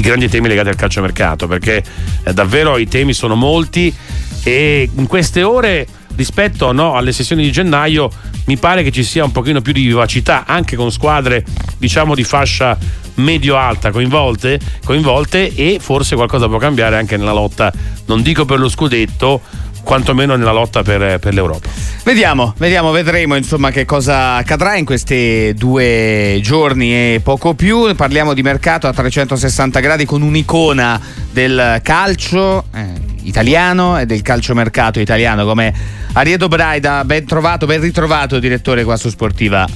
i 0.00 0.02
grandi 0.02 0.28
temi 0.28 0.48
legati 0.48 0.68
al 0.70 0.76
calciomercato, 0.76 1.46
perché 1.46 1.82
eh, 2.24 2.32
davvero 2.32 2.78
i 2.78 2.88
temi 2.88 3.12
sono 3.12 3.34
molti 3.34 3.94
e 4.42 4.88
in 4.94 5.06
queste 5.06 5.42
ore 5.42 5.86
rispetto 6.16 6.72
no, 6.72 6.94
alle 6.94 7.12
sessioni 7.12 7.42
di 7.42 7.52
gennaio 7.52 8.10
mi 8.46 8.56
pare 8.56 8.82
che 8.82 8.90
ci 8.90 9.04
sia 9.04 9.22
un 9.24 9.30
pochino 9.30 9.60
più 9.60 9.72
di 9.72 9.84
vivacità 9.84 10.44
anche 10.46 10.74
con 10.74 10.90
squadre 10.90 11.44
diciamo 11.78 12.14
di 12.14 12.24
fascia 12.24 12.76
medio-alta 13.14 13.90
coinvolte, 13.90 14.58
coinvolte 14.84 15.54
e 15.54 15.78
forse 15.78 16.14
qualcosa 16.14 16.48
può 16.48 16.56
cambiare 16.56 16.96
anche 16.96 17.18
nella 17.18 17.32
lotta, 17.32 17.70
non 18.06 18.22
dico 18.22 18.46
per 18.46 18.58
lo 18.58 18.68
scudetto, 18.68 19.42
quantomeno 19.90 20.36
nella 20.36 20.52
lotta 20.52 20.84
per, 20.84 21.18
per, 21.18 21.34
l'Europa. 21.34 21.68
Vediamo, 22.04 22.54
vediamo, 22.58 22.92
vedremo 22.92 23.34
insomma 23.34 23.72
che 23.72 23.84
cosa 23.84 24.36
accadrà 24.36 24.76
in 24.76 24.84
questi 24.84 25.52
due 25.54 26.38
giorni 26.42 26.92
e 26.92 27.20
poco 27.24 27.54
più. 27.54 27.92
Parliamo 27.96 28.32
di 28.32 28.40
mercato 28.42 28.86
a 28.86 28.92
360 28.92 29.80
gradi 29.80 30.04
con 30.04 30.22
un'icona 30.22 31.00
del 31.32 31.80
calcio 31.82 32.66
eh, 32.72 32.86
italiano 33.22 33.98
e 33.98 34.06
del 34.06 34.22
calciomercato 34.22 35.00
italiano 35.00 35.44
come 35.44 35.74
Ariedo 36.12 36.46
Braida. 36.46 37.04
Ben 37.04 37.26
trovato, 37.26 37.66
ben 37.66 37.80
ritrovato 37.80 38.38
direttore 38.38 38.84
qua 38.84 38.96
su 38.96 39.08
Sportiva. 39.08 39.66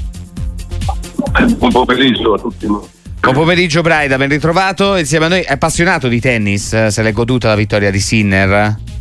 Buon 1.57 1.73
pomeriggio 1.73 2.35
a 2.35 2.39
tutti. 2.39 2.67
Buon 2.67 3.35
pomeriggio 3.35 3.81
Braida, 3.81 4.17
ben 4.17 4.29
ritrovato 4.29 4.95
insieme 4.95 5.25
a 5.25 5.29
noi. 5.29 5.41
È 5.41 5.55
appassionato 5.55 6.07
di 6.07 6.21
tennis, 6.21 6.87
se 6.87 7.03
l'è 7.03 7.11
goduta 7.11 7.49
la 7.49 7.57
vittoria 7.57 7.91
di 7.91 7.99
Sinner? 7.99 8.93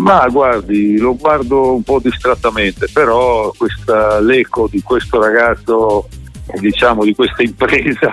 Ma 0.00 0.26
guardi, 0.28 0.96
lo 0.96 1.14
guardo 1.14 1.74
un 1.74 1.82
po' 1.82 2.00
distrattamente, 2.00 2.88
però 2.92 3.52
questa, 3.56 4.18
l'eco 4.20 4.66
di 4.70 4.82
questo 4.82 5.20
ragazzo, 5.20 6.08
diciamo 6.58 7.04
di 7.04 7.14
questa 7.14 7.42
impresa, 7.42 8.10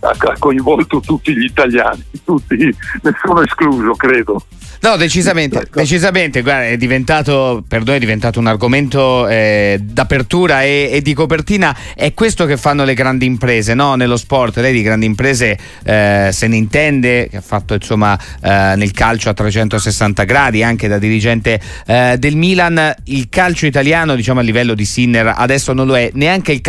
ha 0.00 0.36
coinvolto 0.38 1.00
tutti 1.00 1.36
gli 1.36 1.44
italiani, 1.44 2.04
tutti, 2.24 2.56
nessuno 3.02 3.42
escluso, 3.42 3.92
credo. 3.92 4.44
No, 4.80 4.96
decisamente, 4.96 5.58
ecco. 5.58 5.80
decisamente, 5.80 6.42
guarda, 6.42 6.66
è 6.66 6.76
diventato, 6.76 7.64
per 7.66 7.84
noi 7.84 7.96
è 7.96 7.98
diventato 7.98 8.38
un 8.38 8.46
argomento 8.46 9.26
eh, 9.26 9.78
d'apertura 9.82 10.62
e, 10.62 10.90
e, 10.92 11.02
di 11.02 11.14
copertina, 11.14 11.76
è 11.94 12.12
questo 12.14 12.44
che 12.44 12.56
fanno 12.56 12.84
le 12.84 12.94
grandi 12.94 13.26
imprese, 13.26 13.74
no? 13.74 13.94
Nello 13.94 14.16
sport, 14.16 14.58
lei 14.58 14.72
di 14.72 14.82
grandi 14.82 15.06
imprese 15.06 15.58
eh, 15.82 16.28
se 16.30 16.46
ne 16.46 16.56
intende, 16.56 17.28
che 17.28 17.38
ha 17.38 17.42
fatto 17.42 17.74
insomma 17.74 18.18
eh, 18.42 18.74
nel 18.76 18.92
calcio 18.92 19.30
a 19.30 19.34
360 19.34 20.24
gradi, 20.24 20.62
anche 20.62 20.88
da 20.88 20.98
dirigente 20.98 21.60
eh, 21.86 22.16
del 22.18 22.36
Milan, 22.36 22.94
il 23.04 23.28
calcio 23.28 23.66
italiano 23.66 24.14
diciamo 24.14 24.40
a 24.40 24.42
livello 24.42 24.74
di 24.74 24.84
Sinner 24.84 25.34
adesso 25.36 25.72
non 25.72 25.86
lo 25.86 25.96
è, 25.96 26.10
neanche 26.14 26.52
il 26.52 26.60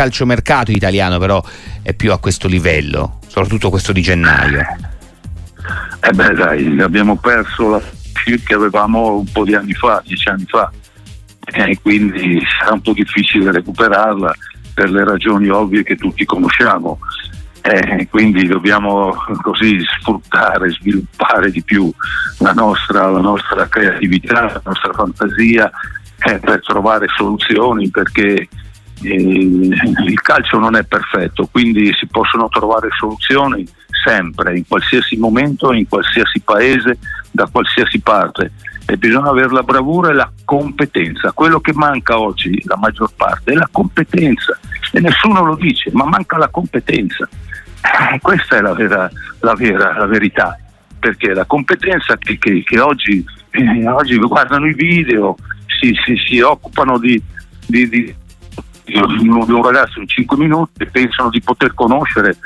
calciomercato 0.41 0.71
italiano 0.71 1.17
però 1.17 1.43
è 1.81 1.93
più 1.93 2.11
a 2.11 2.19
questo 2.19 2.47
livello, 2.47 3.19
soprattutto 3.27 3.69
questo 3.69 3.91
di 3.91 4.01
gennaio. 4.01 4.61
Eh 6.01 6.11
beh 6.11 6.33
dai, 6.33 6.81
abbiamo 6.81 7.17
perso 7.17 7.69
la 7.69 7.81
che 8.45 8.53
avevamo 8.53 9.19
un 9.19 9.31
po' 9.31 9.45
di 9.45 9.55
anni 9.55 9.73
fa, 9.73 10.01
dieci 10.05 10.27
anni 10.27 10.43
fa, 10.47 10.69
e 11.45 11.79
quindi 11.81 12.41
sarà 12.59 12.73
un 12.73 12.81
po' 12.81 12.91
difficile 12.91 13.51
recuperarla 13.51 14.33
per 14.73 14.89
le 14.89 15.05
ragioni 15.05 15.47
ovvie 15.47 15.83
che 15.83 15.95
tutti 15.95 16.25
conosciamo. 16.25 16.99
Eh, 17.61 18.07
quindi 18.09 18.47
dobbiamo 18.47 19.13
così 19.41 19.79
sfruttare, 19.99 20.69
sviluppare 20.71 21.51
di 21.51 21.61
più 21.63 21.91
la 22.39 22.51
nostra, 22.51 23.09
la 23.09 23.19
nostra 23.19 23.67
creatività, 23.67 24.41
la 24.43 24.61
nostra 24.63 24.93
fantasia 24.93 25.71
eh, 26.25 26.39
per 26.39 26.61
trovare 26.61 27.07
soluzioni 27.15 27.89
perché 27.89 28.47
il 29.01 30.21
calcio 30.21 30.57
non 30.57 30.75
è 30.75 30.83
perfetto, 30.83 31.47
quindi 31.51 31.93
si 31.93 32.07
possono 32.07 32.49
trovare 32.49 32.89
soluzioni 32.97 33.67
sempre, 34.03 34.57
in 34.57 34.67
qualsiasi 34.67 35.17
momento, 35.17 35.71
in 35.73 35.87
qualsiasi 35.87 36.41
paese, 36.41 36.97
da 37.31 37.47
qualsiasi 37.51 37.99
parte. 37.99 38.51
E 38.85 38.97
bisogna 38.97 39.29
avere 39.29 39.49
la 39.49 39.63
bravura 39.63 40.09
e 40.09 40.13
la 40.13 40.31
competenza. 40.45 41.33
Quello 41.33 41.59
che 41.59 41.73
manca 41.73 42.17
oggi, 42.19 42.61
la 42.65 42.77
maggior 42.77 43.11
parte, 43.15 43.51
è 43.51 43.55
la 43.55 43.67
competenza. 43.69 44.57
E 44.91 44.99
nessuno 45.01 45.43
lo 45.43 45.55
dice, 45.55 45.89
ma 45.93 46.05
manca 46.05 46.37
la 46.37 46.47
competenza. 46.47 47.27
Eh, 47.81 48.19
questa 48.21 48.57
è 48.57 48.61
la, 48.61 48.73
vera, 48.73 49.09
la, 49.41 49.53
vera, 49.55 49.97
la 49.97 50.05
verità. 50.05 50.57
Perché 50.99 51.33
la 51.33 51.45
competenza 51.45 52.17
che, 52.17 52.37
che, 52.37 52.63
che 52.63 52.79
oggi, 52.79 53.23
eh, 53.51 53.87
oggi, 53.89 54.17
guardano 54.17 54.67
i 54.67 54.73
video, 54.73 55.35
si, 55.79 55.93
si, 56.05 56.15
si 56.25 56.39
occupano 56.39 56.97
di, 56.97 57.21
di, 57.67 57.89
di 57.89 58.15
di 58.87 59.27
un 59.27 59.63
ragazzo 59.63 59.99
in 59.99 60.07
5 60.07 60.37
minuti 60.37 60.85
pensano 60.85 61.29
di 61.29 61.41
poter 61.41 61.73
conoscere 61.73 62.37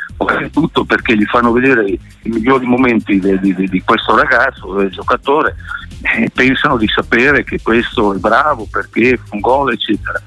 tutto 0.52 0.84
perché 0.86 1.16
gli 1.16 1.26
fanno 1.26 1.52
vedere 1.52 1.86
i 1.86 2.00
migliori 2.24 2.66
momenti 2.66 3.20
di, 3.20 3.40
di, 3.40 3.70
di 3.70 3.82
questo 3.84 4.16
ragazzo, 4.16 4.74
del 4.74 4.90
giocatore, 4.90 5.56
e 6.02 6.32
pensano 6.34 6.78
di 6.78 6.88
sapere 6.88 7.44
che 7.44 7.60
questo 7.62 8.14
è 8.14 8.18
bravo 8.18 8.68
perché 8.70 9.18
fa 9.18 9.36
un 9.36 9.40
gol, 9.40 9.74
eccetera. 9.74 10.20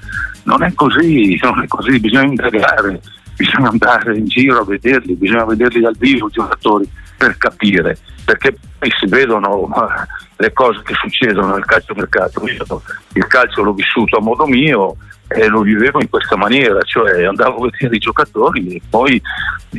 Non 0.43 0.63
è 0.63 0.73
così, 0.73 1.37
non 1.41 1.61
è 1.61 1.67
così, 1.67 1.99
bisogna 1.99 2.27
indagare, 2.27 3.01
bisogna 3.35 3.69
andare 3.69 4.17
in 4.17 4.25
giro 4.25 4.61
a 4.61 4.65
vederli, 4.65 5.15
bisogna 5.15 5.45
vederli 5.45 5.81
dal 5.81 5.97
vivo 5.97 6.27
i 6.27 6.31
giocatori 6.31 6.89
per 7.17 7.37
capire, 7.37 7.97
perché 8.23 8.55
poi 8.77 8.89
si 8.99 9.07
vedono 9.07 9.69
le 10.37 10.53
cose 10.53 10.81
che 10.83 10.93
succedono 10.93 11.53
nel 11.53 11.65
calcio 11.65 11.93
mercato. 11.95 12.41
Il 13.13 13.27
calcio 13.27 13.63
l'ho 13.63 13.73
vissuto 13.73 14.17
a 14.17 14.21
modo 14.21 14.45
mio, 14.45 14.95
e 15.35 15.47
lo 15.47 15.61
vivevo 15.61 15.99
in 15.99 16.09
questa 16.09 16.37
maniera, 16.37 16.81
cioè 16.83 17.25
andavo 17.25 17.65
a 17.65 17.69
vedere 17.69 17.95
i 17.95 17.99
giocatori 17.99 18.75
e 18.75 18.81
poi 18.89 19.21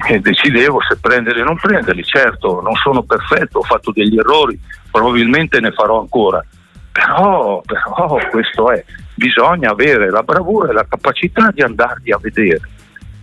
eh, 0.09 0.21
decidevo 0.21 0.81
se 0.87 0.99
prenderli 0.99 1.41
o 1.41 1.45
non 1.45 1.57
prenderli. 1.57 2.05
Certo, 2.05 2.61
non 2.61 2.75
sono 2.75 3.03
perfetto, 3.03 3.59
ho 3.59 3.63
fatto 3.63 3.91
degli 3.91 4.19
errori, 4.19 4.59
probabilmente 4.91 5.59
ne 5.61 5.73
farò 5.73 6.01
ancora, 6.01 6.45
però, 6.93 7.63
però 7.65 8.19
questo 8.31 8.71
è, 8.71 8.85
bisogna 9.15 9.71
avere 9.71 10.11
la 10.11 10.23
bravura 10.23 10.71
e 10.71 10.75
la 10.75 10.87
capacità 10.87 11.51
di 11.53 11.63
andarli 11.63 12.13
a 12.13 12.19
vedere 12.21 12.61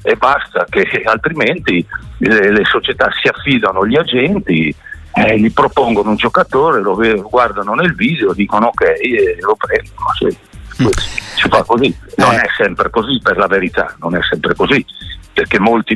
e 0.01 0.15
basta 0.15 0.65
che 0.67 1.03
altrimenti 1.05 1.85
le, 2.17 2.51
le 2.51 2.65
società 2.65 3.09
si 3.21 3.27
affidano 3.27 3.81
agli 3.81 3.95
agenti 3.95 4.75
eh, 5.15 5.39
gli 5.39 5.53
propongono 5.53 6.09
un 6.09 6.15
giocatore, 6.15 6.81
lo 6.81 6.95
guardano 7.29 7.75
nel 7.75 7.93
video, 7.93 8.33
dicono 8.33 8.67
ok 8.67 8.81
e 8.81 9.37
lo 9.39 9.55
prendono. 9.55 10.07
Sì 10.17 10.51
si 10.75 11.49
fa 11.49 11.63
così. 11.63 11.95
Non 12.17 12.33
eh. 12.33 12.41
è 12.41 12.47
sempre 12.57 12.89
così 12.89 13.19
per 13.21 13.37
la 13.37 13.47
verità, 13.47 13.95
non 13.99 14.15
è 14.15 14.19
sempre 14.29 14.55
così, 14.55 14.85
perché 15.33 15.59
molti 15.59 15.95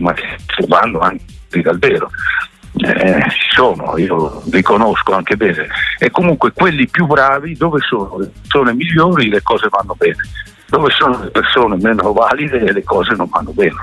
vanno 0.67 0.99
anche 0.99 1.61
dal 1.61 1.79
vero. 1.79 2.09
Eh, 2.79 3.23
ci 3.31 3.49
sono, 3.55 3.97
io 3.97 4.43
li 4.51 4.61
conosco 4.61 5.13
anche 5.13 5.35
bene. 5.35 5.67
E 5.97 6.11
comunque 6.11 6.51
quelli 6.53 6.88
più 6.88 7.07
bravi, 7.07 7.55
dove 7.55 7.79
sono 7.81 8.19
le 8.19 8.31
persone 8.41 8.73
migliori, 8.73 9.29
le 9.29 9.41
cose 9.41 9.67
vanno 9.69 9.95
bene. 9.97 10.17
Dove 10.67 10.91
sono 10.91 11.23
le 11.23 11.29
persone 11.29 11.77
meno 11.77 12.11
valide, 12.11 12.71
le 12.71 12.83
cose 12.83 13.15
non 13.15 13.29
vanno 13.29 13.51
bene 13.51 13.75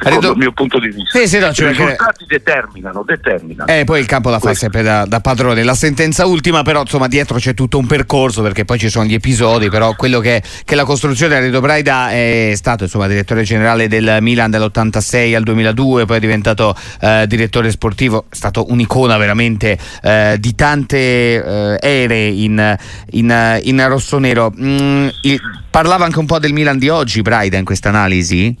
secondo 0.00 0.32
il 0.32 0.36
mio 0.36 0.52
punto 0.52 0.78
di 0.78 0.88
vista. 0.88 1.18
Sì, 1.18 1.28
sì, 1.28 1.38
no, 1.38 1.46
I 1.46 1.68
risultati 1.68 2.26
che... 2.26 2.36
determinano, 2.36 3.02
determinano. 3.04 3.70
Eh, 3.70 3.84
poi 3.84 4.00
il 4.00 4.06
campo 4.06 4.30
la 4.30 4.38
fa 4.38 4.54
sempre 4.54 4.82
da, 4.82 5.04
da, 5.04 5.20
padrone. 5.20 5.62
La 5.62 5.74
sentenza 5.74 6.26
ultima, 6.26 6.62
però, 6.62 6.82
insomma, 6.82 7.08
dietro 7.08 7.38
c'è 7.38 7.54
tutto 7.54 7.78
un 7.78 7.86
percorso 7.86 8.42
perché 8.42 8.64
poi 8.64 8.78
ci 8.78 8.88
sono 8.88 9.04
gli 9.04 9.14
episodi. 9.14 9.68
Però 9.68 9.94
quello 9.94 10.20
che, 10.20 10.42
che 10.64 10.74
la 10.74 10.84
costruzione 10.84 11.34
di 11.36 11.46
Redo 11.46 11.60
Braida 11.60 12.10
è 12.10 12.52
stato 12.54 12.84
insomma 12.84 13.06
direttore 13.06 13.42
generale 13.42 13.88
del 13.88 14.18
Milan 14.20 14.50
dall'86 14.50 15.34
al 15.34 15.42
2002, 15.42 16.04
poi 16.04 16.16
è 16.16 16.20
diventato 16.20 16.76
eh, 17.00 17.26
direttore 17.26 17.70
sportivo, 17.70 18.26
è 18.28 18.34
stato 18.34 18.70
un'icona 18.70 19.16
veramente 19.16 19.78
eh, 20.02 20.36
di 20.38 20.54
tante 20.54 20.98
eh, 20.98 21.78
ere 21.80 22.26
in, 22.26 22.76
in, 23.10 23.60
in 23.62 23.88
rossonero. 23.88 24.52
Mm, 24.58 25.08
il, 25.22 25.40
parlava 25.70 26.04
anche 26.04 26.18
un 26.18 26.26
po' 26.26 26.38
del 26.38 26.52
Milan 26.52 26.78
di 26.78 26.88
oggi, 26.88 27.22
Braida, 27.22 27.56
in 27.56 27.64
questa 27.64 27.88
analisi? 27.88 28.56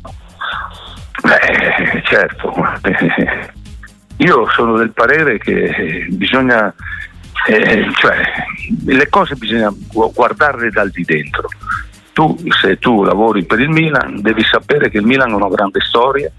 Beh, 1.28 2.02
certo, 2.04 2.54
io 4.16 4.48
sono 4.48 4.78
del 4.78 4.92
parere 4.92 5.36
che 5.36 6.06
bisogna, 6.08 6.74
eh, 7.46 7.86
cioè, 7.96 8.16
le 8.86 9.08
cose 9.10 9.34
bisogna 9.34 9.70
guardarle 9.92 10.70
dal 10.70 10.88
di 10.88 11.04
dentro. 11.04 11.48
Tu, 12.14 12.34
se 12.62 12.78
tu 12.78 13.04
lavori 13.04 13.44
per 13.44 13.60
il 13.60 13.68
Milan, 13.68 14.22
devi 14.22 14.42
sapere 14.42 14.88
che 14.88 14.96
il 14.96 15.04
Milan 15.04 15.32
ha 15.32 15.36
una 15.36 15.50
grande 15.50 15.80
storia, 15.80 16.32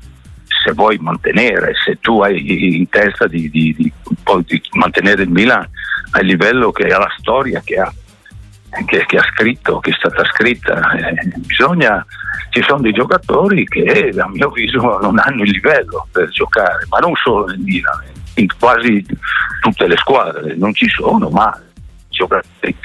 se 0.44 0.71
vuoi 0.74 0.97
mantenere, 0.97 1.74
se 1.85 2.00
tu 2.01 2.21
hai 2.21 2.80
in 2.80 2.89
testa 2.89 3.27
di, 3.27 3.47
di, 3.51 3.75
di, 3.77 3.94
di 4.47 4.62
mantenere 4.71 5.21
il 5.21 5.30
Milan 5.30 5.69
al 6.12 6.25
livello 6.25 6.71
che 6.71 6.88
ha 6.88 6.97
la 6.97 7.13
storia 7.15 7.62
che 7.63 7.75
ha, 7.75 7.94
che, 8.86 9.06
che 9.06 9.18
ha 9.18 9.24
scritto, 9.33 9.80
che 9.80 9.92
è 9.92 9.94
stata 9.94 10.24
scritta, 10.25 10.92
eh, 10.92 11.13
bisogna 11.38 12.06
ci 12.50 12.63
sono 12.63 12.81
dei 12.81 12.94
giocatori 12.94 13.63
che 13.66 14.12
a 14.18 14.27
mio 14.27 14.48
avviso 14.48 14.98
non 15.00 15.19
hanno 15.19 15.44
il 15.44 15.51
livello 15.51 16.07
per 16.12 16.30
giocare, 16.30 16.86
ma 16.89 16.98
non 16.98 17.13
solo 17.16 17.45
nel 17.45 17.60
Milan, 17.60 18.01
in 18.36 18.48
quasi 18.60 19.06
tutte 19.62 19.88
le 19.88 19.98
squadre, 19.98 20.56
non 20.56 20.74
ci 20.74 20.88
sono, 20.89 21.30
ma 21.30 21.60
giocatori 22.10 22.75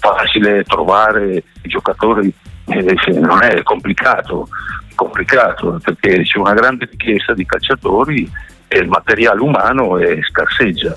facile 0.00 0.64
trovare 0.64 1.42
i 1.62 1.68
giocatori 1.68 2.32
eh, 2.66 2.96
non 3.18 3.42
è 3.42 3.62
complicato, 3.62 4.48
complicato 4.94 5.78
perché 5.82 6.22
c'è 6.22 6.38
una 6.38 6.54
grande 6.54 6.88
richiesta 6.90 7.34
di 7.34 7.44
calciatori 7.44 8.30
e 8.68 8.78
il 8.78 8.88
materiale 8.88 9.40
umano 9.40 9.98
è 9.98 10.18
scarseggia. 10.22 10.94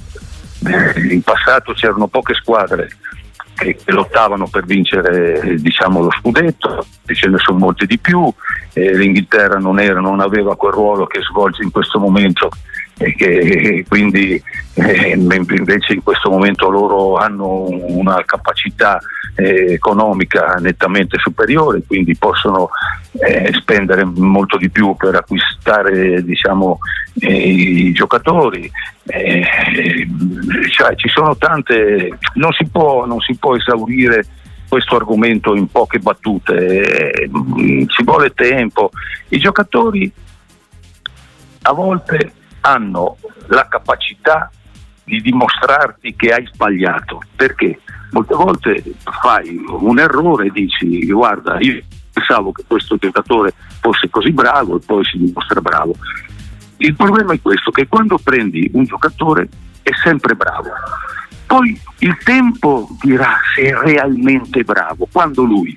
Eh, 0.66 1.14
in 1.14 1.22
passato 1.22 1.74
c'erano 1.74 2.08
poche 2.08 2.34
squadre 2.36 2.90
che, 3.56 3.76
che 3.76 3.92
lottavano 3.92 4.48
per 4.48 4.66
vincere 4.66 5.56
diciamo, 5.60 6.02
lo 6.02 6.12
scudetto, 6.12 6.86
ce 7.06 7.28
ne 7.28 7.38
sono 7.38 7.60
molte 7.60 7.86
di 7.86 7.98
più, 7.98 8.32
eh, 8.74 8.96
l'Inghilterra 8.96 9.58
non, 9.60 9.80
era, 9.80 10.00
non 10.00 10.20
aveva 10.20 10.56
quel 10.56 10.74
ruolo 10.74 11.06
che 11.06 11.22
svolge 11.22 11.64
in 11.64 11.72
questo 11.72 12.00
momento 12.00 12.50
e 12.98 13.16
che 13.16 13.86
quindi 13.88 14.42
eh, 14.76 15.10
invece 15.10 15.94
in 15.94 16.04
questo 16.04 16.30
momento 16.30 16.70
loro 16.70 17.16
hanno 17.16 17.68
una 17.70 18.24
capacità 18.26 19.00
eh, 19.36 19.74
economica 19.74 20.56
nettamente 20.60 21.18
superiore, 21.20 21.82
quindi 21.86 22.16
possono 22.16 22.70
eh, 23.14 23.52
spendere 23.54 24.04
molto 24.04 24.58
di 24.58 24.70
più 24.70 24.96
per 24.96 25.16
acquistare 25.16 26.24
diciamo, 26.24 26.80
eh, 27.20 27.50
i 27.50 27.92
giocatori. 27.94 28.72
Eh, 29.06 29.44
cioè, 30.70 30.96
ci 30.96 31.10
sono 31.10 31.36
tante, 31.36 32.18
non 32.36 32.52
si 32.54 32.66
può, 32.66 33.06
non 33.06 33.20
si 33.20 33.36
può 33.38 33.56
esaurire 33.56 34.26
questo 34.68 34.96
argomento 34.96 35.54
in 35.56 35.68
poche 35.68 36.00
battute, 36.00 37.30
ci 37.88 38.04
vuole 38.04 38.34
tempo. 38.34 38.90
I 39.30 39.38
giocatori 39.38 40.12
a 41.66 41.72
volte 41.74 42.32
hanno 42.64 43.18
la 43.48 43.68
capacità 43.68 44.50
di 45.04 45.22
dimostrarti 45.22 46.16
che 46.16 46.34
hai 46.34 46.48
sbagliato. 46.52 47.22
Perché? 47.36 47.80
Molte 48.12 48.36
volte 48.36 48.84
fai 49.22 49.60
un 49.68 50.00
errore 50.00 50.48
e 50.48 50.52
dici 50.52 51.06
guarda, 51.08 51.58
io 51.60 51.82
pensavo 52.12 52.52
che 52.52 52.64
questo 52.68 52.96
giocatore 52.98 53.54
fosse 53.82 54.10
così 54.10 54.32
bravo 54.32 54.78
e 54.78 54.82
poi 54.86 55.04
si 55.04 55.18
dimostra 55.18 55.60
bravo. 55.62 55.96
Il 56.78 56.96
problema 56.96 57.34
è 57.34 57.42
questo, 57.42 57.72
che 57.72 57.88
quando 57.88 58.18
prendi 58.22 58.70
un 58.74 58.84
giocatore 58.84 59.50
è 59.82 59.92
sempre 60.04 60.36
bravo. 60.36 60.70
Poi 61.46 61.80
il 62.00 62.18
tempo 62.24 62.88
dirà 63.02 63.40
se 63.56 63.64
è 63.64 63.74
realmente 63.74 64.64
bravo. 64.64 65.08
Quando 65.12 65.44
lui 65.44 65.76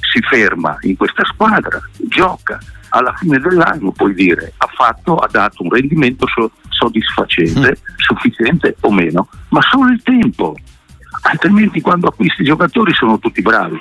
si 0.00 0.20
ferma 0.22 0.76
in 0.82 0.96
questa 0.96 1.24
squadra, 1.24 1.80
gioca, 2.08 2.58
alla 2.92 3.14
fine 3.16 3.38
dell'anno 3.38 3.90
puoi 3.90 4.14
dire 4.14 4.52
ha 4.56 4.68
fatto, 4.74 5.16
ha 5.16 5.28
dato 5.30 5.62
un 5.62 5.70
rendimento 5.70 6.26
soddisfacente, 6.68 7.70
mm. 7.70 7.94
sufficiente 7.96 8.76
o 8.80 8.92
meno, 8.92 9.28
ma 9.48 9.60
solo 9.62 9.90
il 9.90 10.02
tempo. 10.02 10.54
Altrimenti 11.22 11.80
quando 11.80 12.08
acquisti 12.08 12.42
i 12.42 12.46
giocatori 12.46 12.92
sono 12.94 13.18
tutti 13.18 13.42
bravi. 13.42 13.78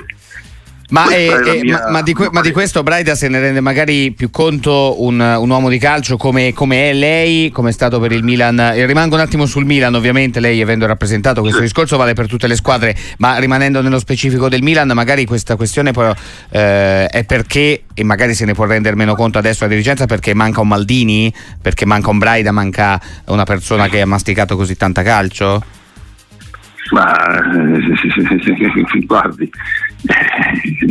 Ma, 0.92 1.10
eh, 1.10 1.28
eh, 1.28 1.72
ma, 1.72 1.90
ma, 1.90 2.02
di, 2.02 2.14
ma, 2.32 2.42
di, 2.42 2.52
questo 2.52 2.84
Braida 2.84 3.16
se 3.16 3.30
ne 3.30 3.40
rende 3.40 3.62
magari 3.62 4.12
più 4.12 4.30
conto 4.30 5.02
un, 5.02 5.20
un 5.22 5.50
uomo 5.50 5.70
di 5.70 5.78
calcio 5.78 6.18
come, 6.18 6.52
come, 6.54 6.90
è 6.90 6.94
lei, 6.94 7.50
come 7.50 7.70
è 7.70 7.72
stato 7.72 7.98
per 8.02 8.12
il 8.12 8.24
Milan. 8.24 8.60
E 8.60 8.86
rimango 8.86 9.16
un 9.16 9.22
attimo 9.22 9.46
sul 9.46 9.64
Milan, 9.64 9.96
ovviamente 9.96 10.42
lei 10.42 10.62
avendo 10.62 10.86
rappresentato 10.86 11.40
questo 11.42 11.62
discorso 11.62 11.96
vale 11.96 12.14
per 12.14 12.28
tutte 12.28 12.46
le 12.46 12.56
squadre, 12.56 12.94
ma 13.20 13.38
rimanendo 13.38 13.82
nello 13.82 14.00
specifico 14.00 14.50
del 14.50 14.64
Milan, 14.64 14.92
magari 14.94 15.26
questa 15.26 15.56
questione 15.56 15.94
poi, 15.94 16.12
eh, 16.50 17.06
è 17.06 17.24
perché, 17.24 17.84
e 17.94 18.04
magari 18.04 18.34
se 18.34 18.44
ne 18.44 18.54
può 18.54 18.66
rendere 18.66 18.98
meno 18.98 19.16
conto 19.16 19.38
adesso 19.38 19.64
la 19.64 19.70
dirigenza, 19.70 20.06
perché 20.06 20.34
manca 20.34 20.60
un 20.60 20.68
Maldini, 20.68 21.34
perché 21.62 21.86
manca 21.86 22.10
un 22.10 22.18
Braida, 22.18 22.52
manca 22.52 23.00
una 23.28 23.46
persona 23.46 23.88
che 23.88 24.02
ha 24.02 24.06
masticato 24.06 24.58
così 24.58 24.76
tanta 24.76 25.04
calcio? 25.04 25.80
Ma 26.92 27.40
eh, 27.54 29.06
guardi, 29.06 29.52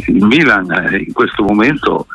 il 0.06 0.24
Milan 0.24 0.70
eh, 0.70 1.04
in 1.06 1.12
questo 1.12 1.42
momento 1.42 2.06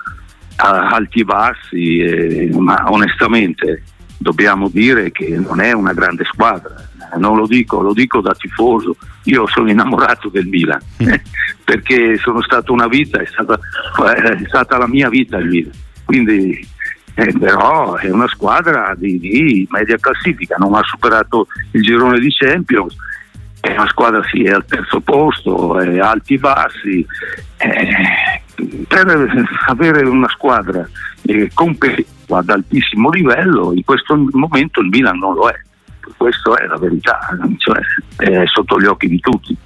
ha 0.58 0.88
alti 0.90 1.22
e 1.22 1.24
bassi, 1.24 1.98
eh, 2.00 2.50
ma 2.58 2.86
onestamente 2.90 3.84
dobbiamo 4.18 4.70
dire 4.70 5.12
che 5.12 5.38
non 5.38 5.60
è 5.60 5.72
una 5.74 5.94
grande 5.94 6.24
squadra. 6.26 6.76
Non 7.18 7.38
lo 7.38 7.46
dico, 7.46 7.82
lo 7.82 7.94
dico 7.94 8.22
da 8.22 8.34
tifoso. 8.34 8.98
Io 9.24 9.48
sono 9.48 9.70
innamorato 9.70 10.30
del 10.30 10.48
Milan 10.48 10.82
mm. 11.04 11.14
perché 11.64 12.18
sono 12.18 12.42
stato 12.42 12.74
una 12.74 12.88
vita, 12.88 13.20
è 13.20 13.26
stata, 13.26 13.60
è 14.16 14.44
stata 14.48 14.78
la 14.78 14.88
mia 14.88 15.10
vita 15.10 15.38
il 15.38 15.48
Milan. 15.48 15.74
Quindi 16.04 16.68
eh, 17.16 17.34
però 17.38 17.96
è 17.96 18.10
una 18.10 18.28
squadra 18.28 18.94
di, 18.98 19.20
di, 19.20 19.68
media 19.70 19.98
classifica, 19.98 20.58
non 20.60 20.76
ha 20.76 20.84
superato 20.84 21.48
il 21.72 21.82
girone 21.82 22.20
di 22.20 22.30
Champions, 22.30 22.96
è 23.66 23.78
una 23.78 23.88
squadra 23.88 24.22
sì, 24.30 24.44
è 24.44 24.52
al 24.52 24.66
terzo 24.66 25.00
posto, 25.02 25.80
è 25.80 25.98
alti 26.00 26.36
e 26.36 26.38
bassi. 26.38 27.06
Eh, 27.58 28.42
per 28.88 29.48
avere 29.68 30.08
una 30.08 30.30
squadra 30.30 30.88
eh, 31.24 31.50
competitiva 31.54 32.38
ad 32.38 32.50
altissimo 32.50 33.10
livello, 33.10 33.74
in 33.74 33.84
questo 33.84 34.16
momento 34.32 34.82
il 34.82 34.90
Milan 34.90 35.18
non 35.18 35.34
lo 35.34 35.50
è. 35.50 35.60
Questa 36.16 36.54
è 36.56 36.68
la 36.68 36.78
verità, 36.78 37.20
cioè, 37.58 37.80
è 38.18 38.44
sotto 38.46 38.80
gli 38.80 38.86
occhi 38.86 39.08
di 39.08 39.20
tutti. 39.20 39.58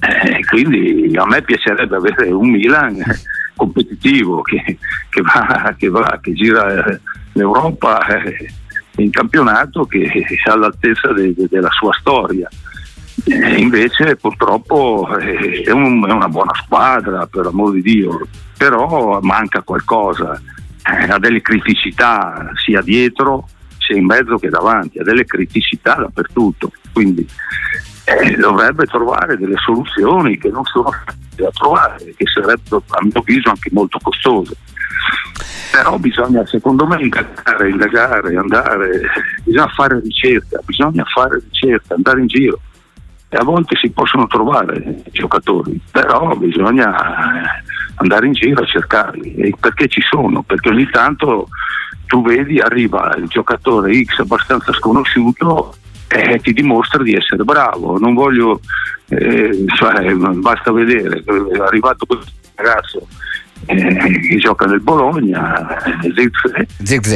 Eh, 0.00 0.44
quindi 0.46 1.14
a 1.16 1.26
me 1.26 1.42
piacerebbe 1.42 1.96
avere 1.96 2.30
un 2.30 2.48
Milan 2.50 3.02
competitivo 3.56 4.40
che, 4.42 4.78
che, 5.10 5.20
va, 5.20 5.74
che, 5.76 5.88
va, 5.88 6.18
che 6.22 6.32
gira 6.32 6.98
l'Europa 7.32 8.06
eh, 8.06 8.48
in 8.96 9.10
campionato 9.10 9.84
che 9.84 10.04
è 10.04 10.50
all'altezza 10.50 11.12
de, 11.12 11.34
de, 11.34 11.46
della 11.50 11.70
sua 11.70 11.92
storia. 11.98 12.48
Invece 13.28 14.16
purtroppo 14.16 15.08
eh, 15.18 15.62
è, 15.62 15.70
un, 15.70 16.04
è, 16.08 16.12
una 16.12 16.28
buona 16.28 16.54
squadra, 16.54 17.26
per 17.26 17.46
amor 17.46 17.72
di 17.72 17.82
Dio, 17.82 18.26
però 18.56 19.20
manca 19.20 19.62
qualcosa, 19.62 20.40
eh, 20.82 21.10
ha 21.10 21.18
delle 21.18 21.42
criticità 21.42 22.50
sia 22.54 22.80
dietro 22.80 23.48
sia 23.78 23.96
in 23.96 24.06
mezzo 24.06 24.36
che 24.36 24.48
davanti, 24.48 24.98
ha 24.98 25.02
delle 25.02 25.24
criticità 25.24 25.94
dappertutto, 25.94 26.72
quindi 26.92 27.26
eh, 28.04 28.36
dovrebbe 28.36 28.86
trovare 28.86 29.36
delle 29.36 29.56
soluzioni 29.56 30.38
che 30.38 30.48
non 30.48 30.64
sono 30.64 30.90
da 31.36 31.50
trovare, 31.50 32.14
che 32.16 32.26
sarebbero 32.26 32.82
a 32.88 33.02
mio 33.02 33.12
avviso 33.14 33.50
anche 33.50 33.68
molto 33.72 33.98
costose. 34.02 34.56
Però 35.70 35.98
bisogna 35.98 36.46
secondo 36.46 36.86
me 36.86 37.00
indagare, 37.00 37.68
indagare, 37.68 38.36
andare, 38.36 39.02
bisogna 39.44 39.68
fare 39.68 40.00
ricerca, 40.00 40.60
bisogna 40.64 41.04
fare 41.04 41.42
ricerca, 41.50 41.94
andare 41.94 42.20
in 42.20 42.26
giro 42.26 42.60
e 43.30 43.36
a 43.36 43.44
volte 43.44 43.76
si 43.76 43.90
possono 43.90 44.26
trovare 44.26 45.02
giocatori, 45.10 45.78
però 45.90 46.34
bisogna 46.34 46.96
eh, 46.96 47.62
andare 47.96 48.26
in 48.26 48.32
giro 48.32 48.62
a 48.62 48.66
cercarli, 48.66 49.34
e 49.34 49.54
perché 49.58 49.86
ci 49.88 50.00
sono, 50.00 50.42
perché 50.42 50.70
ogni 50.70 50.88
tanto 50.88 51.48
tu 52.06 52.22
vedi 52.22 52.58
arriva 52.58 53.14
il 53.18 53.26
giocatore 53.26 54.02
X 54.02 54.20
abbastanza 54.20 54.72
sconosciuto 54.72 55.74
e 56.08 56.38
ti 56.40 56.54
dimostra 56.54 57.02
di 57.02 57.14
essere 57.14 57.44
bravo, 57.44 57.98
non 57.98 58.14
voglio, 58.14 58.60
eh, 59.08 59.64
cioè, 59.76 60.14
basta 60.14 60.72
vedere, 60.72 61.22
è 61.22 61.58
arrivato 61.58 62.06
questo 62.06 62.32
ragazzo 62.54 63.06
eh, 63.66 64.20
che 64.26 64.36
gioca 64.38 64.64
nel 64.64 64.80
Bologna, 64.80 65.84
eh, 65.84 66.12
Zirkzee, 66.14 66.66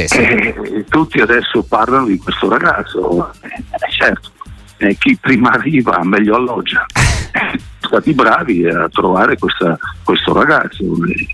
eh, 0.04 0.85
tutti 0.90 1.21
adesso 1.21 1.62
parlano 1.62 2.04
di 2.04 2.19
questo 2.19 2.50
ragazzo, 2.50 3.33
eh, 3.40 3.90
certo 3.90 4.31
eh, 4.83 4.97
chi 4.97 5.17
prima 5.21 5.51
arriva 5.51 6.01
meglio 6.03 6.37
alloggia. 6.37 6.87
Stati 7.93 8.15
bravi 8.15 8.67
a 8.67 8.89
trovare 8.91 9.37
questa, 9.37 9.77
questo 10.03 10.33
ragazzo. 10.33 10.85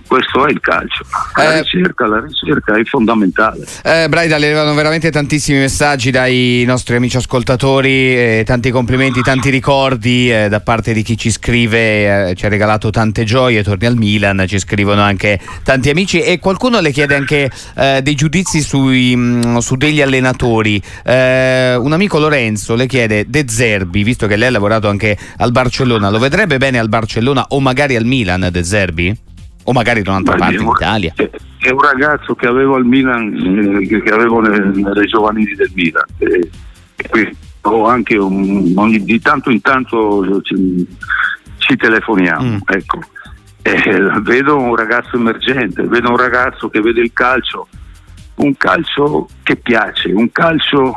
Questo 0.06 0.46
è 0.46 0.50
il 0.50 0.60
calcio. 0.60 1.04
La, 1.36 1.54
eh, 1.54 1.58
ricerca, 1.60 2.06
la 2.06 2.20
ricerca 2.20 2.76
è 2.76 2.82
fondamentale. 2.84 3.64
Eh, 3.84 4.08
Braida, 4.08 4.38
le 4.38 4.46
arrivano 4.46 4.74
veramente 4.74 5.10
tantissimi 5.10 5.58
messaggi 5.58 6.10
dai 6.10 6.64
nostri 6.66 6.96
amici 6.96 7.16
ascoltatori, 7.16 8.16
eh, 8.16 8.42
tanti 8.44 8.70
complimenti, 8.70 9.20
tanti 9.20 9.50
ricordi 9.50 10.32
eh, 10.32 10.48
da 10.48 10.60
parte 10.60 10.92
di 10.92 11.02
chi 11.02 11.16
ci 11.16 11.30
scrive, 11.30 12.30
eh, 12.30 12.34
ci 12.34 12.46
ha 12.46 12.48
regalato 12.48 12.90
tante 12.90 13.24
gioie, 13.24 13.62
torni 13.62 13.86
al 13.86 13.96
Milan, 13.96 14.44
ci 14.48 14.58
scrivono 14.58 15.02
anche 15.02 15.38
tanti 15.62 15.90
amici 15.90 16.20
e 16.20 16.38
qualcuno 16.38 16.80
le 16.80 16.90
chiede 16.90 17.14
anche 17.14 17.50
eh, 17.76 18.00
dei 18.02 18.14
giudizi 18.14 18.60
sui, 18.60 19.14
mh, 19.14 19.46
mm, 19.46 19.56
su 19.58 19.76
degli 19.76 20.00
allenatori. 20.00 20.82
un 21.04 21.92
amico 21.92 22.18
Lorenzo 22.18 22.74
le 22.74 22.86
chiede 22.86 23.28
De 23.28 23.44
Zerbi, 23.48 24.02
visto 24.02 24.26
che 24.26 24.36
lei 24.36 24.48
ha 24.48 24.50
lavorato 24.50 24.88
anche 24.88 25.16
al 25.38 25.52
Barcellona, 25.52 25.87
lo 25.96 26.18
vedrebbe 26.18 26.58
bene 26.58 26.78
al 26.78 26.88
Barcellona 26.88 27.46
o 27.48 27.60
magari 27.60 27.96
al 27.96 28.04
Milan 28.04 28.48
De 28.50 28.62
Zerbi? 28.62 29.16
O 29.64 29.72
magari 29.72 30.02
da 30.02 30.12
un'altra 30.12 30.36
parte 30.36 30.56
in 30.56 30.66
Italia? 30.66 31.12
È 31.14 31.70
un 31.70 31.80
ragazzo 31.80 32.34
che 32.34 32.46
avevo 32.46 32.76
al 32.76 32.84
Milan, 32.84 33.80
eh, 33.80 33.86
che 33.86 34.10
avevo 34.10 34.40
nelle 34.40 35.04
giovanili 35.06 35.54
del 35.54 35.70
Milan. 35.74 36.04
E, 36.18 36.50
e 36.96 37.36
ho 37.62 37.86
anche 37.86 38.16
un, 38.16 38.72
ogni, 38.76 39.02
di 39.04 39.20
tanto 39.20 39.50
in 39.50 39.60
tanto 39.60 40.40
ci, 40.42 40.86
ci 41.58 41.76
telefoniamo. 41.76 42.42
Mm. 42.42 42.58
Ecco. 42.66 42.98
Eh, 43.62 44.20
vedo 44.22 44.56
un 44.56 44.74
ragazzo 44.74 45.16
emergente, 45.16 45.82
vedo 45.82 46.10
un 46.10 46.16
ragazzo 46.16 46.68
che 46.70 46.80
vede 46.80 47.02
il 47.02 47.12
calcio, 47.12 47.68
un 48.36 48.56
calcio 48.56 49.28
che 49.42 49.56
piace, 49.56 50.12
un 50.12 50.30
calcio 50.32 50.94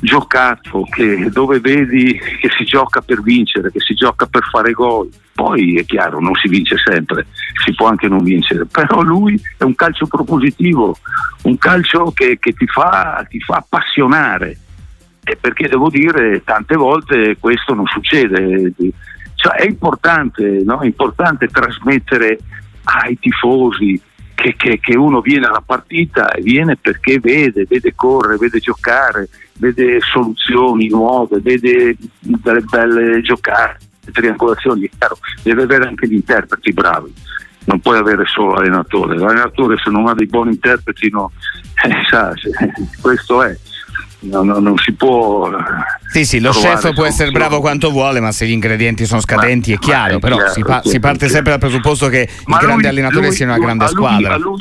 giocato, 0.00 0.86
che, 0.90 1.28
dove 1.30 1.60
vedi 1.60 2.18
che 2.18 2.50
si 2.56 2.64
gioca 2.64 3.00
per 3.00 3.22
vincere, 3.22 3.70
che 3.70 3.80
si 3.80 3.94
gioca 3.94 4.26
per 4.26 4.44
fare 4.50 4.72
gol, 4.72 5.08
Poi 5.32 5.78
è 5.78 5.84
chiaro, 5.84 6.20
non 6.20 6.34
si 6.34 6.48
vince 6.48 6.76
sempre, 6.76 7.26
si 7.64 7.74
può 7.74 7.88
anche 7.88 8.08
non 8.08 8.22
vincere, 8.22 8.66
però 8.66 9.02
lui 9.02 9.40
è 9.56 9.64
un 9.64 9.74
calcio 9.74 10.06
propositivo, 10.06 10.96
un 11.42 11.58
calcio 11.58 12.12
che, 12.12 12.38
che 12.38 12.52
ti, 12.52 12.66
fa, 12.66 13.24
ti 13.28 13.40
fa 13.40 13.56
appassionare. 13.56 14.58
E 15.24 15.36
perché 15.40 15.68
devo 15.68 15.90
dire, 15.90 16.42
tante 16.44 16.76
volte 16.76 17.36
questo 17.40 17.74
non 17.74 17.86
succede. 17.86 18.72
Cioè, 19.34 19.54
è 19.56 19.66
importante, 19.66 20.62
no? 20.64 20.80
è 20.80 20.86
importante 20.86 21.48
trasmettere 21.48 22.38
ai 22.84 23.18
tifosi 23.18 24.00
che, 24.36 24.54
che, 24.54 24.78
che, 24.78 24.96
uno 24.96 25.20
viene 25.20 25.46
alla 25.46 25.62
partita 25.64 26.30
e 26.30 26.42
viene 26.42 26.76
perché 26.76 27.18
vede, 27.18 27.64
vede 27.66 27.94
correre, 27.94 28.36
vede 28.36 28.60
giocare, 28.60 29.28
vede 29.54 29.98
soluzioni 30.00 30.88
nuove, 30.88 31.40
vede 31.40 31.96
delle 32.20 32.60
belle 32.60 33.22
giocate, 33.22 33.78
triangolazioni, 34.12 34.90
chiaro, 34.96 35.18
deve 35.42 35.62
avere 35.62 35.88
anche 35.88 36.06
gli 36.06 36.14
interpreti 36.14 36.72
bravi. 36.72 37.12
Non 37.64 37.80
puoi 37.80 37.98
avere 37.98 38.24
solo 38.26 38.52
l'allenatore, 38.52 39.18
l'allenatore 39.18 39.76
se 39.82 39.90
non 39.90 40.06
ha 40.06 40.14
dei 40.14 40.26
buoni 40.26 40.52
interpreti 40.52 41.10
no, 41.10 41.32
eh, 41.82 42.06
sa, 42.08 42.32
questo 43.00 43.42
è 43.42 43.56
no, 44.30 44.42
no, 44.42 44.58
non 44.58 44.76
si 44.78 44.92
può. 44.92 45.50
Sì, 46.10 46.24
sì, 46.24 46.40
lo 46.40 46.50
chef 46.50 46.92
può 46.94 47.04
essere 47.04 47.30
bravo 47.30 47.60
quanto 47.60 47.90
vuole, 47.90 48.20
ma 48.20 48.32
se 48.32 48.46
gli 48.46 48.52
ingredienti 48.52 49.06
sono 49.06 49.20
scadenti 49.20 49.70
ma, 49.70 49.76
è 49.76 49.78
chiaro, 49.78 50.16
è 50.16 50.18
però 50.18 50.36
chiaro, 50.36 50.52
si, 50.52 50.62
pa- 50.62 50.82
si, 50.84 51.00
parte 51.00 51.28
sempre 51.28 51.50
dal 51.50 51.60
presupposto 51.60 52.08
che 52.08 52.28
ma 52.46 52.56
il 52.56 52.62
lui, 52.62 52.66
grande 52.66 52.88
allenatore 52.88 53.26
lui, 53.26 53.34
sia 53.34 53.46
una 53.46 53.58
grande 53.58 53.84
lui, 53.84 53.92
squadra. 53.92 54.36
Lo, 54.36 54.56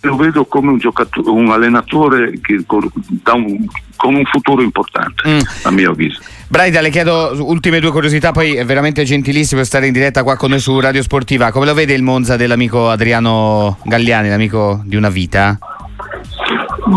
lo, 0.00 0.16
vedo 0.16 0.44
come 0.44 0.70
un, 0.70 0.78
giocatore, 0.78 1.30
un 1.30 1.50
allenatore 1.50 2.38
che, 2.40 2.62
con, 2.66 2.82
un, 2.82 3.66
con, 3.96 4.14
un, 4.14 4.24
futuro 4.24 4.62
importante, 4.62 5.28
mm. 5.28 5.40
a 5.62 5.70
mio 5.70 5.90
avviso. 5.90 6.20
Braida, 6.48 6.82
le 6.82 6.90
chiedo 6.90 7.34
ultime 7.38 7.80
due 7.80 7.90
curiosità, 7.90 8.30
poi 8.30 8.56
è 8.56 8.64
veramente 8.64 9.04
gentilissimo 9.04 9.64
stare 9.64 9.86
in 9.86 9.92
diretta 9.92 10.22
qua 10.22 10.36
con 10.36 10.50
noi 10.50 10.60
su 10.60 10.78
Radio 10.78 11.02
Sportiva. 11.02 11.50
Come 11.50 11.64
lo 11.64 11.72
vede 11.72 11.94
il 11.94 12.02
Monza 12.02 12.36
dell'amico 12.36 12.90
Adriano 12.90 13.78
Galliani, 13.84 14.28
l'amico 14.28 14.82
di 14.84 14.96
una 14.96 15.08
vita? 15.08 15.58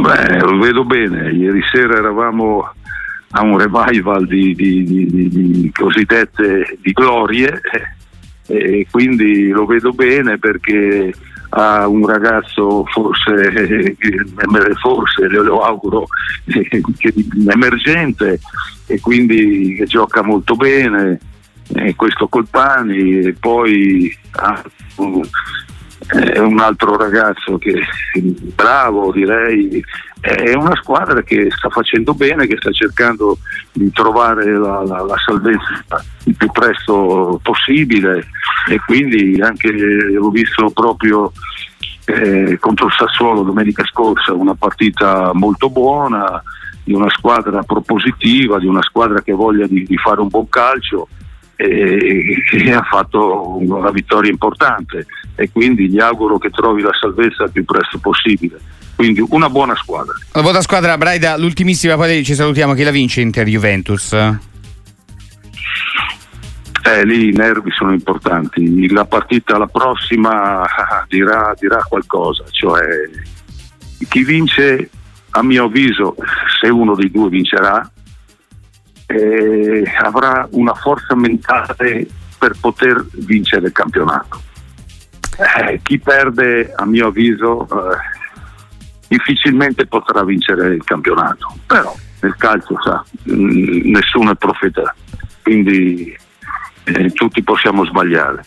Beh, 0.01 0.39
lo 0.39 0.57
vedo 0.57 0.83
bene. 0.83 1.31
Ieri 1.31 1.61
sera 1.71 1.97
eravamo 1.97 2.69
a 3.31 3.41
un 3.43 3.57
revival 3.57 4.25
di, 4.27 4.53
di, 4.55 4.83
di, 4.83 5.29
di 5.29 5.71
cosiddette 5.73 6.77
glorie 6.81 7.61
e 8.47 8.87
quindi 8.89 9.49
lo 9.49 9.65
vedo 9.65 9.91
bene 9.91 10.37
perché 10.37 11.13
ha 11.49 11.87
un 11.87 12.05
ragazzo 12.05 12.85
forse, 12.85 13.95
forse 14.81 15.27
lo 15.27 15.61
auguro, 15.61 16.05
emergente 17.49 18.39
e 18.87 18.99
quindi 18.99 19.81
gioca 19.85 20.21
molto 20.21 20.55
bene, 20.55 21.19
questo 21.95 22.27
Colpani 22.27 23.19
e 23.19 23.33
poi 23.33 24.15
ha 24.31 24.61
è 26.07 26.37
un 26.39 26.59
altro 26.59 26.97
ragazzo 26.97 27.57
che 27.57 27.81
bravo 28.53 29.11
direi. 29.11 29.83
È 30.19 30.53
una 30.53 30.75
squadra 30.75 31.21
che 31.21 31.49
sta 31.51 31.69
facendo 31.69 32.13
bene 32.13 32.47
che 32.47 32.57
sta 32.57 32.71
cercando 32.71 33.37
di 33.71 33.91
trovare 33.91 34.57
la, 34.57 34.83
la, 34.83 35.03
la 35.03 35.15
salvezza 35.23 36.03
il 36.25 36.35
più 36.35 36.49
presto 36.51 37.39
possibile. 37.43 38.27
E 38.67 38.79
quindi 38.85 39.39
anche 39.41 39.71
l'ho 39.71 40.29
visto 40.29 40.69
proprio 40.71 41.31
eh, 42.05 42.57
contro 42.59 42.87
il 42.87 42.93
Sassuolo 42.97 43.43
domenica 43.43 43.83
scorsa 43.85 44.33
una 44.33 44.55
partita 44.55 45.31
molto 45.33 45.69
buona 45.69 46.41
di 46.83 46.93
una 46.93 47.09
squadra 47.09 47.63
propositiva 47.63 48.59
di 48.59 48.67
una 48.67 48.83
squadra 48.83 49.21
che 49.21 49.31
ha 49.31 49.35
voglia 49.35 49.65
di, 49.65 49.83
di 49.83 49.97
fare 49.97 50.21
un 50.21 50.27
buon 50.27 50.47
calcio 50.49 51.07
e, 51.55 52.35
e 52.51 52.71
ha 52.73 52.83
fatto 52.83 53.57
una 53.57 53.91
vittoria 53.91 54.31
importante 54.31 55.05
e 55.35 55.49
quindi 55.51 55.89
gli 55.89 55.99
auguro 55.99 56.37
che 56.37 56.49
trovi 56.49 56.81
la 56.81 56.93
salvezza 56.99 57.43
il 57.43 57.51
più 57.51 57.65
presto 57.65 57.99
possibile. 57.99 58.57
Quindi 58.95 59.23
una 59.29 59.49
buona 59.49 59.75
squadra. 59.75 60.13
Una 60.33 60.43
buona 60.43 60.61
squadra, 60.61 60.97
Braida, 60.97 61.37
l'ultimissima, 61.37 61.95
poi 61.95 62.23
ci 62.23 62.33
salutiamo. 62.33 62.73
Chi 62.73 62.83
la 62.83 62.91
vince 62.91 63.19
Inter 63.19 63.45
Juventus? 63.45 64.13
Eh, 64.13 64.39
lì 67.03 67.29
i 67.29 67.31
nervi 67.31 67.71
sono 67.71 67.91
importanti. 67.91 68.89
La 68.91 69.05
partita 69.05 69.57
la 69.57 69.67
prossima 69.67 70.63
dirà, 71.09 71.53
dirà 71.59 71.83
qualcosa, 71.83 72.45
cioè 72.51 72.83
chi 74.07 74.23
vince, 74.23 74.89
a 75.31 75.43
mio 75.43 75.65
avviso, 75.65 76.15
se 76.61 76.69
uno 76.69 76.95
dei 76.95 77.11
due 77.11 77.29
vincerà, 77.29 77.89
eh, 79.07 79.83
avrà 80.01 80.47
una 80.51 80.73
forza 80.73 81.15
mentale 81.15 82.07
per 82.37 82.53
poter 82.59 83.05
vincere 83.11 83.67
il 83.67 83.71
campionato. 83.71 84.41
Eh, 85.37 85.79
chi 85.83 85.99
perde, 85.99 86.73
a 86.75 86.85
mio 86.85 87.07
avviso, 87.07 87.63
eh, 87.63 87.97
difficilmente 89.07 89.85
potrà 89.85 90.23
vincere 90.23 90.75
il 90.75 90.83
campionato, 90.83 91.55
però 91.65 91.93
nel 92.21 92.35
calcio 92.37 92.75
sa, 92.81 93.03
mh, 93.23 93.33
mm, 93.33 93.91
nessuno 93.91 94.31
è 94.31 94.35
profeta, 94.35 94.95
quindi 95.43 96.15
eh, 96.85 97.11
tutti 97.11 97.43
possiamo 97.43 97.85
sbagliare. 97.85 98.45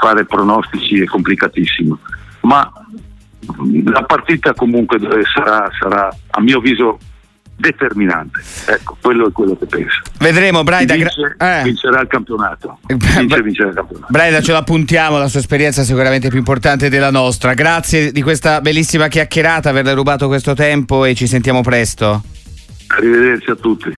Fare 0.00 0.24
pronostici 0.24 1.02
è 1.02 1.04
complicatissimo, 1.04 1.98
ma 2.42 2.72
la 3.84 4.02
partita 4.04 4.54
comunque 4.54 4.98
sarà, 5.34 5.68
sarà 5.78 6.14
a 6.30 6.40
mio 6.40 6.58
avviso 6.58 6.98
determinante. 7.56 8.40
Ecco, 8.66 8.96
quello 9.00 9.28
è 9.28 9.32
quello 9.32 9.56
che 9.56 9.66
penso. 9.66 10.00
Vedremo, 10.18 10.62
Braida. 10.62 10.94
Vince, 10.94 11.36
eh. 11.38 11.62
Vincerà 11.64 12.00
il 12.00 12.08
campionato. 12.08 12.78
Vince, 12.86 13.42
vincerà 13.42 13.68
il 13.68 13.74
campionato. 13.74 14.06
Braida, 14.10 14.40
ce 14.40 14.52
l'appuntiamo, 14.52 15.18
la 15.18 15.28
sua 15.28 15.40
esperienza 15.40 15.82
è 15.82 15.84
sicuramente 15.84 16.28
più 16.28 16.38
importante 16.38 16.88
della 16.88 17.10
nostra. 17.10 17.54
Grazie 17.54 18.12
di 18.12 18.22
questa 18.22 18.60
bellissima 18.60 19.08
chiacchierata, 19.08 19.70
averle 19.70 19.94
rubato 19.94 20.26
questo 20.26 20.54
tempo 20.54 21.04
e 21.04 21.14
ci 21.14 21.26
sentiamo 21.26 21.62
presto. 21.62 22.22
Arrivederci 22.88 23.50
a 23.50 23.54
tutti. 23.56 23.92